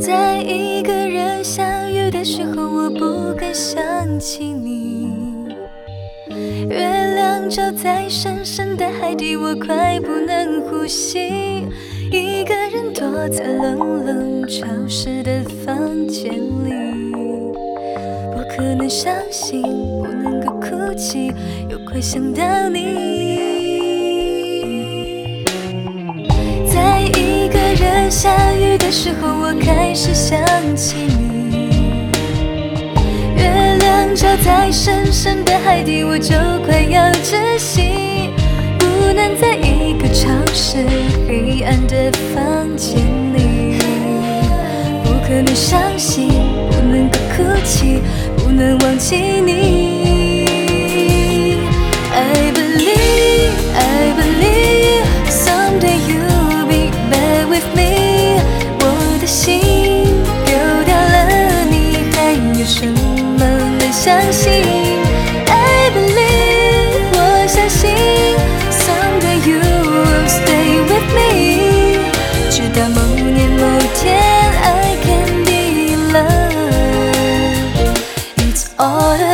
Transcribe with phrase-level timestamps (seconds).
[0.00, 3.80] 在一个人相遇的时候，我不敢想
[4.20, 5.10] 起你。
[6.68, 6.78] 月
[7.14, 11.66] 亮照在深深的海底，我快不能呼吸。
[12.12, 16.72] 一个人躲在冷冷潮湿的房间里，
[18.34, 21.32] 不可能伤心，不能够哭泣，
[21.68, 23.04] 又快想到你。
[26.66, 30.36] 在一个人下雨的时候，我开始想
[30.74, 32.10] 起你。
[33.36, 33.44] 月
[33.78, 36.34] 亮照在深深的海底，我就
[36.66, 38.30] 快要窒息，
[38.80, 40.84] 不能在一个潮湿
[41.60, 42.96] 黑暗的房间
[43.34, 43.76] 里，
[45.04, 46.30] 不可能伤心，
[46.70, 48.00] 不能够哭泣，
[48.38, 50.19] 不能忘记你。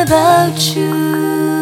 [0.02, 1.55] About you。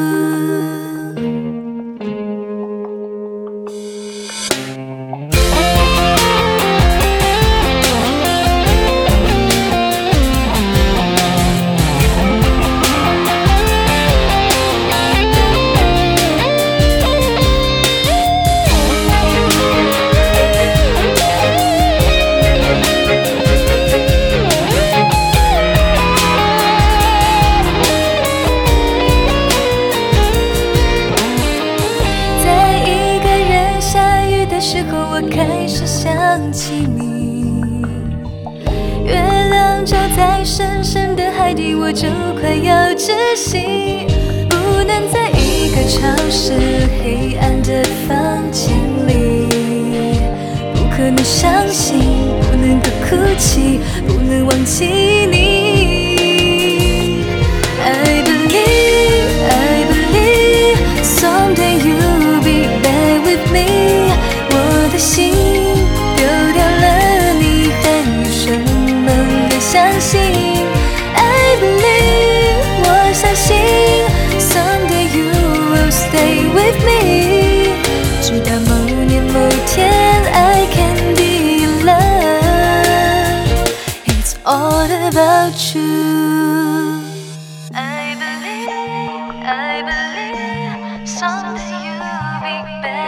[34.65, 37.83] 时候，我开始想起你。
[39.05, 42.09] 月亮照在深深的海底，我就
[42.41, 44.07] 快要窒息，
[44.49, 46.55] 不能在一个潮湿
[47.03, 48.75] 黑暗的房间
[49.07, 49.47] 里，
[50.73, 51.99] 不可能伤心，
[52.41, 54.87] 不能够哭泣，不能忘记
[55.31, 55.44] 你。
[70.01, 70.21] 信
[71.15, 73.57] ，I believe，我相信
[74.39, 75.31] ，someday you
[75.73, 77.73] will stay with me，
[78.23, 78.75] 直到某
[79.05, 79.91] 年某天
[80.33, 82.85] ，I can be loved，It's
[84.45, 87.03] all about you。
[87.73, 93.04] I believe, I believe, someday you'll be back.